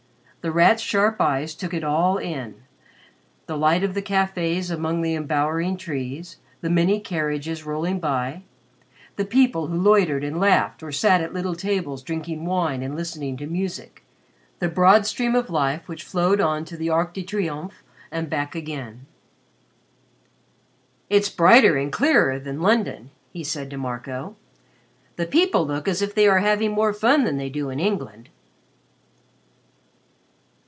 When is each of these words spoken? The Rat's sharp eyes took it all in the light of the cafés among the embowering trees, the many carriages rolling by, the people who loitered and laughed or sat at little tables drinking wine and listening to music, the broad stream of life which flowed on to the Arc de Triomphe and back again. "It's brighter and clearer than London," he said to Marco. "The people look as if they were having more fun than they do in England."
The 0.43 0.51
Rat's 0.51 0.81
sharp 0.81 1.21
eyes 1.21 1.53
took 1.53 1.71
it 1.71 1.83
all 1.83 2.17
in 2.17 2.63
the 3.45 3.55
light 3.55 3.83
of 3.83 3.93
the 3.93 4.01
cafés 4.01 4.71
among 4.71 5.03
the 5.03 5.13
embowering 5.13 5.77
trees, 5.77 6.37
the 6.61 6.69
many 6.71 6.99
carriages 6.99 7.63
rolling 7.63 7.99
by, 7.99 8.41
the 9.17 9.23
people 9.23 9.67
who 9.67 9.79
loitered 9.79 10.23
and 10.23 10.39
laughed 10.39 10.81
or 10.81 10.91
sat 10.91 11.21
at 11.21 11.31
little 11.31 11.53
tables 11.53 12.01
drinking 12.01 12.43
wine 12.45 12.81
and 12.81 12.95
listening 12.95 13.37
to 13.37 13.45
music, 13.45 14.03
the 14.57 14.67
broad 14.67 15.05
stream 15.05 15.35
of 15.35 15.51
life 15.51 15.87
which 15.87 16.01
flowed 16.03 16.41
on 16.41 16.65
to 16.65 16.75
the 16.75 16.89
Arc 16.89 17.13
de 17.13 17.21
Triomphe 17.21 17.83
and 18.11 18.27
back 18.27 18.55
again. 18.55 19.05
"It's 21.07 21.29
brighter 21.29 21.77
and 21.77 21.93
clearer 21.93 22.39
than 22.39 22.63
London," 22.63 23.11
he 23.31 23.43
said 23.43 23.69
to 23.69 23.77
Marco. 23.77 24.35
"The 25.17 25.27
people 25.27 25.67
look 25.67 25.87
as 25.87 26.01
if 26.01 26.15
they 26.15 26.27
were 26.27 26.39
having 26.39 26.71
more 26.71 26.93
fun 26.93 27.25
than 27.25 27.37
they 27.37 27.49
do 27.51 27.69
in 27.69 27.79
England." 27.79 28.29